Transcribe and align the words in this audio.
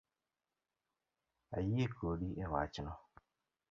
Ayie 1.57 1.85
kodi 1.97 2.27
ewachno 2.43 2.91